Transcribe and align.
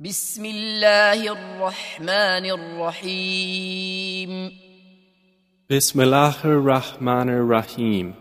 بسم 0.00 0.44
الله 0.44 1.32
الرحمن 1.32 2.46
الرحيم 2.50 4.30
Bismillahir 5.68 6.64
Rahmanir 6.64 7.44
Rahim. 7.46 8.14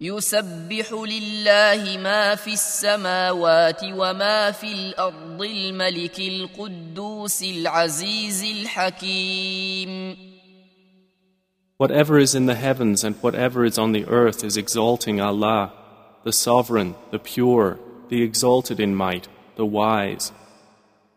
يسبح 0.00 0.92
لله 0.92 1.98
ما 1.98 2.34
في 2.34 2.52
السماوات 2.52 3.80
وما 3.84 4.50
في 4.50 4.72
الارض 4.72 5.42
الملك 5.42 6.20
القدوس 6.20 7.42
العزيز 7.42 8.44
الحكيم 8.44 10.16
Whatever 11.78 12.18
is 12.18 12.34
in 12.34 12.44
the 12.44 12.54
heavens 12.54 13.02
and 13.02 13.16
whatever 13.22 13.64
is 13.64 13.78
on 13.78 13.92
the 13.92 14.04
earth 14.08 14.44
is 14.44 14.58
exalting 14.58 15.22
Allah, 15.22 15.72
the 16.24 16.32
Sovereign, 16.32 16.94
the 17.10 17.18
Pure, 17.18 17.78
the 18.10 18.22
Exalted 18.22 18.78
in 18.78 18.94
might, 18.94 19.26
the 19.56 19.64
Wise. 19.64 20.32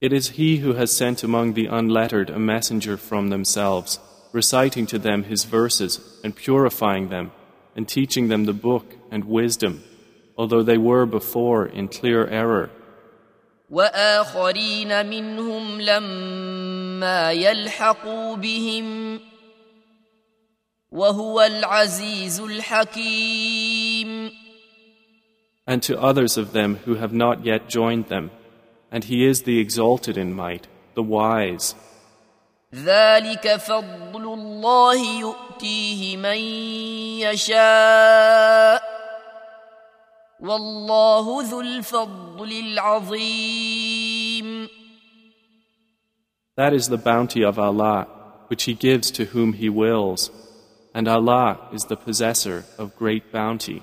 It 0.00 0.12
is 0.12 0.30
He 0.30 0.56
who 0.58 0.72
has 0.74 0.90
sent 0.90 1.22
among 1.22 1.52
the 1.52 1.66
unlettered 1.66 2.28
a 2.28 2.38
messenger 2.38 2.96
from 2.96 3.28
themselves, 3.28 4.00
reciting 4.32 4.86
to 4.86 4.98
them 4.98 5.22
His 5.22 5.44
verses 5.44 6.20
and 6.24 6.34
purifying 6.34 7.08
them, 7.08 7.30
and 7.76 7.88
teaching 7.88 8.28
them 8.28 8.44
the 8.44 8.52
book 8.52 8.96
and 9.10 9.24
wisdom, 9.24 9.84
although 10.36 10.62
they 10.62 10.78
were 10.78 11.06
before 11.06 11.66
in 11.66 11.86
clear 11.88 12.26
error. 12.26 12.70
واخرين 13.70 15.06
منهم 15.06 15.80
لما 15.80 17.32
يلحقوا 17.32 18.36
بهم 18.36 19.20
وهو 20.90 21.40
العزيز 21.40 22.40
الحكيم 22.40 24.30
And 25.66 25.82
to 25.84 25.98
others 26.00 26.36
of 26.36 26.52
them 26.52 26.76
who 26.84 26.96
have 26.96 27.12
not 27.12 27.46
yet 27.46 27.68
joined 27.68 28.08
them, 28.08 28.30
and 28.90 29.04
He 29.04 29.24
is 29.26 29.42
the 29.42 29.58
exalted 29.58 30.16
in 30.16 30.34
might, 30.34 30.66
the 30.94 31.02
wise. 31.02 31.74
ذلك 32.74 33.56
فضل 33.56 34.24
الله 34.34 35.20
يؤتيه 35.20 36.16
من 36.16 36.38
يشاء 37.20 38.82
والله 40.40 41.42
ذو 41.42 41.60
الفضل 41.60 42.52
العظيم 42.52 44.22
That 46.56 46.74
is 46.74 46.88
the 46.88 46.98
bounty 46.98 47.42
of 47.42 47.58
Allah, 47.58 48.06
which 48.48 48.64
He 48.64 48.74
gives 48.74 49.10
to 49.12 49.24
whom 49.26 49.54
He 49.54 49.68
wills, 49.70 50.30
and 50.94 51.08
Allah 51.08 51.68
is 51.72 51.84
the 51.84 51.96
possessor 51.96 52.64
of 52.78 52.94
great 52.96 53.32
bounty. 53.32 53.82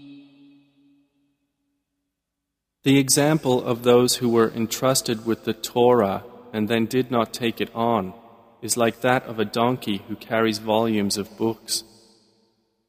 The 2.84 2.98
example 2.98 3.64
of 3.64 3.82
those 3.82 4.16
who 4.16 4.28
were 4.28 4.50
entrusted 4.50 5.26
with 5.26 5.44
the 5.44 5.52
Torah 5.52 6.22
and 6.52 6.68
then 6.68 6.86
did 6.86 7.10
not 7.10 7.32
take 7.32 7.60
it 7.60 7.74
on 7.74 8.14
is 8.62 8.76
like 8.76 9.00
that 9.00 9.24
of 9.24 9.38
a 9.38 9.44
donkey 9.44 10.02
who 10.08 10.16
carries 10.16 10.58
volumes 10.58 11.16
of 11.16 11.36
books. 11.36 11.84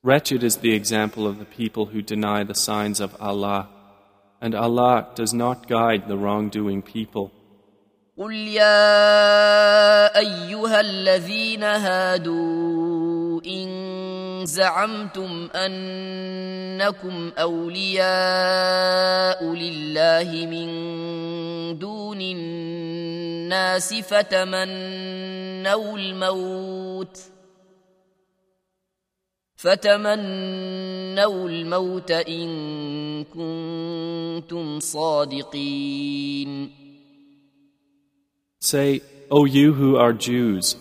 Wretched 0.03 0.43
is 0.43 0.57
the 0.57 0.73
example 0.73 1.25
of 1.27 1.39
the 1.39 1.45
people 1.45 1.87
who 1.87 2.01
deny 2.01 2.43
the 2.43 2.55
signs 2.55 2.99
of 2.99 3.15
Allah, 3.19 3.69
and 4.39 4.53
Allah 4.55 4.95
does 5.15 5.33
not 5.33 5.67
guide 5.67 6.07
the 6.07 6.17
wrongdoing 6.17 6.81
people. 6.81 7.31
قل 8.17 8.33
يا 8.33 10.17
ايها 10.17 10.79
الذين 10.79 11.63
هادوا 11.63 12.60
ان 12.60 12.60
زعمتم 14.44 15.48
أنكم 15.54 17.32
أولياء 17.38 19.44
لله 19.44 20.46
من 20.46 21.78
دون 21.78 22.20
الناس 22.20 23.94
فتمنوا 23.94 25.98
الموت 25.98 27.18
فتمنوا 29.56 31.48
الموت 31.48 32.10
إن 32.10 33.24
كنتم 33.24 34.80
صادقين. 34.80 36.70
Say, 38.60 39.00
O 39.30 39.44
you 39.44 39.74
who 39.74 39.96
are 39.96 40.12
Jews, 40.12 40.76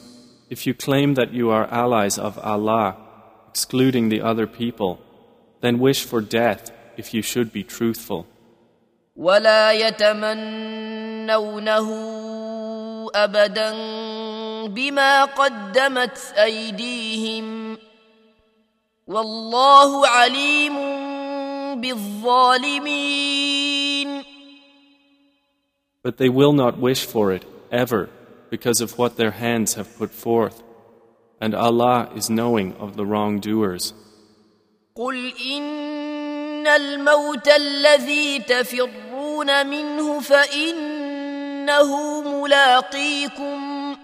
if 0.49 0.65
you 0.67 0.73
claim 0.73 1.13
that 1.15 1.33
you 1.33 1.49
are 1.49 1.67
allies 1.71 2.17
of 2.17 2.37
Allah, 2.39 2.95
excluding 3.50 4.08
the 4.08 4.20
other 4.20 4.46
people, 4.46 5.00
then 5.60 5.78
wish 5.78 6.04
for 6.04 6.20
death 6.20 6.70
if 6.96 7.14
you 7.14 7.22
should 7.22 7.52
be 7.52 7.62
truthful. 7.64 8.26
ولا 9.16 9.72
يتمنونه 9.72 11.26
ابدا 13.14 13.72
بما 14.66 15.24
قدمت 15.24 16.34
ايديهم 16.38 17.78
والله 19.06 20.06
عليم 20.06 20.74
بالظالمين 21.80 23.36
But 26.02 26.18
they 26.18 26.28
will 26.28 26.52
not 26.52 26.78
wish 26.78 27.04
for 27.04 27.32
it 27.32 27.44
ever 27.72 28.08
because 28.50 28.80
of 28.80 28.96
what 28.98 29.16
their 29.16 29.32
hands 29.32 29.74
have 29.74 29.96
put 29.98 30.12
forth, 30.12 30.62
and 31.40 31.54
Allah 31.54 32.08
is 32.14 32.30
knowing 32.30 32.72
of 32.74 32.96
the 32.96 33.04
wrongdoers. 33.04 33.94
قل 34.94 35.32
ان 35.52 36.66
الموت 36.66 37.48
الذي 37.48 38.38
تفرون 38.38 39.66
منه 39.66 40.20
فانه 40.20 42.20
ملاقيكم 42.42 43.96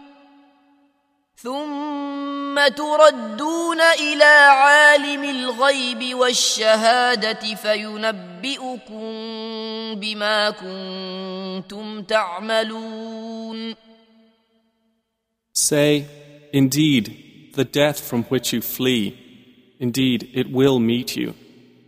ثم 1.36 2.68
تردون 2.68 3.80
الى 3.80 4.24
عالم 4.50 5.24
الغيب 5.24 6.14
والشهاده 6.14 7.54
فينبئكم 7.54 9.02
بما 9.94 10.50
كنتم 10.50 12.02
تعملون 12.02 13.74
Say, 15.54 16.06
Indeed, 16.52 17.25
the 17.56 17.64
death 17.64 18.00
from 18.00 18.24
which 18.24 18.52
you 18.52 18.60
flee, 18.60 19.18
indeed, 19.78 20.30
it 20.32 20.50
will 20.50 20.78
meet 20.78 21.16
you. 21.16 21.34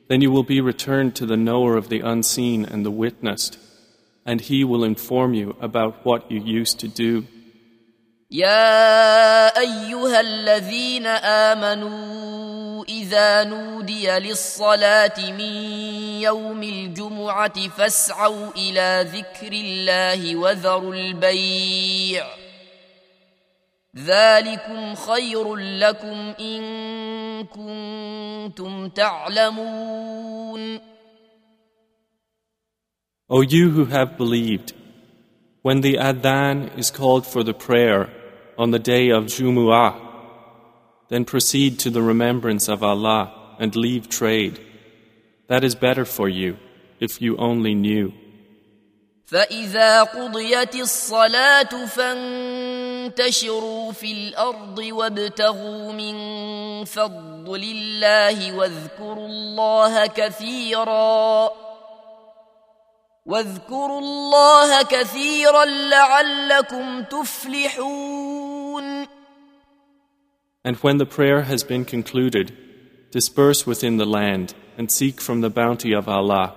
Then 0.09 0.21
you 0.21 0.31
will 0.31 0.43
be 0.43 0.61
returned 0.61 1.15
to 1.17 1.27
the 1.27 1.37
knower 1.37 1.77
of 1.77 1.89
the 1.89 2.01
unseen 2.01 2.65
and 2.65 2.85
the 2.85 2.91
witnessed, 2.91 3.59
and 4.27 4.41
he 4.41 4.63
will 4.65 4.85
inform 4.85 5.33
you 5.35 5.57
about 5.61 6.05
what 6.05 6.31
you 6.31 6.41
used 6.41 6.79
to 6.81 6.89
do. 6.89 7.27
يا 8.31 9.59
ايها 9.59 10.21
الذين 10.21 11.07
امنوا 11.07 12.85
اذا 12.85 13.45
نودي 13.45 14.09
للصلاه 14.19 15.31
من 15.31 15.55
يوم 16.21 16.63
الجمعه 16.63 17.69
فاسعوا 17.69 18.51
الى 18.57 19.07
ذكر 19.13 19.53
الله 19.53 20.37
وذروا 20.37 20.95
البيع 20.95 22.27
ذلكم 23.97 24.95
خير 24.95 25.57
لكم 25.57 26.35
ان 26.41 26.63
كنتم 27.45 28.89
تعلمون 28.89 30.81
O 33.31 33.41
you 33.41 33.71
who 33.71 33.87
have 33.87 34.19
believed, 34.19 34.75
when 35.63 35.81
the 35.81 35.95
adhan 35.95 36.77
is 36.79 36.91
called 36.91 37.27
for 37.27 37.43
the 37.43 37.55
prayer 37.55 38.11
on 38.59 38.71
the 38.71 38.79
day 38.79 39.09
of 39.09 39.25
Jumu'ah, 39.25 40.05
Then 41.09 41.25
proceed 41.25 41.79
to 41.81 41.91
the 41.91 42.03
remembrance 42.03 42.69
of 42.69 42.83
Allah 42.83 43.57
and 43.59 43.77
leave 43.77 44.09
trade. 44.09 44.59
That 45.49 45.63
is 45.63 45.75
better 45.75 46.05
for 46.05 46.29
you 46.29 46.57
if 46.99 47.21
you 47.21 47.37
only 47.37 47.75
knew. 47.75 48.13
فإذا 49.30 50.04
قضيت 50.04 50.76
الصلاة 50.76 51.86
فانتشروا 51.86 53.42
في 53.92 54.12
الأرض 54.12 54.80
وابتغوا 54.80 55.92
من 55.92 56.16
فضل 56.86 57.64
الله 57.64 58.54
واذكروا 58.54 59.28
الله 59.28 60.08
كثيرا 60.08 61.50
واذكروا 63.26 64.00
الله 64.00 64.84
كثيرا 64.84 65.66
لعلكم 65.66 67.04
تفلحون 67.04 68.40
And 70.66 70.76
when 70.78 70.98
the 70.98 71.06
prayer 71.06 71.44
has 71.44 71.64
been 71.64 71.86
concluded, 71.86 72.52
disperse 73.12 73.68
within 73.68 73.98
the 73.98 74.06
land 74.06 74.56
and 74.78 74.92
seek 74.92 75.22
from 75.22 75.42
the 75.42 75.52
bounty 75.52 75.94
of 75.94 76.10
Allah 76.10 76.56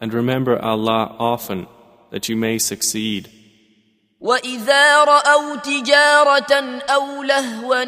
and 0.00 0.14
remember 0.14 0.58
Allah 0.62 1.16
often 1.18 1.66
that 2.14 2.28
you 2.28 2.36
may 2.36 2.58
succeed. 2.58 3.28
وإذا 4.20 5.04
رأوا 5.04 5.56
تجارة 5.56 6.82
أو 6.88 7.22
لهوا 7.22 7.84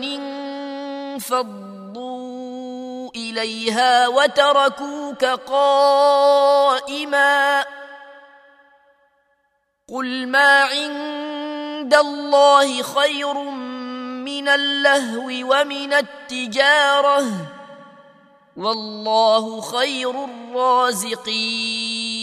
إليها 3.16 4.08
وتركوك 4.08 5.24
قائما 5.46 6.84
قل 9.88 10.28
ما 10.28 10.62
عند 10.62 11.94
الله 11.94 12.82
خير 12.82 13.34
من 14.26 14.48
اللهو 14.48 15.26
ومن 15.26 15.92
التجارة 15.92 17.26
والله 18.56 19.60
خير 19.60 20.24
الرازقين 20.24 22.15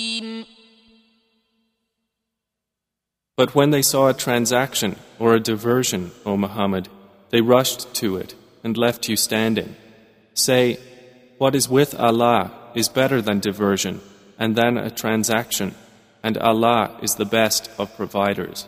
But 3.35 3.55
when 3.55 3.71
they 3.71 3.81
saw 3.81 4.09
a 4.09 4.13
transaction 4.13 4.95
or 5.17 5.33
a 5.33 5.39
diversion, 5.39 6.11
O 6.25 6.37
Muhammad, 6.37 6.87
they 7.31 7.41
rushed 7.41 7.93
to 7.95 8.17
it 8.17 8.35
and 8.63 8.77
left 8.77 9.09
you 9.09 9.15
standing. 9.15 9.75
Say, 10.35 10.77
what 11.39 11.55
is 11.55 11.67
with 11.67 11.99
Allah 11.99 12.51
is 12.75 12.89
better 12.89 13.21
than 13.21 13.39
diversion 13.39 14.01
and 14.37 14.55
than 14.55 14.77
a 14.77 14.91
transaction, 14.91 15.73
and 16.21 16.37
Allah 16.37 16.97
is 17.01 17.15
the 17.15 17.25
best 17.25 17.69
of 17.79 17.95
providers. 17.95 18.67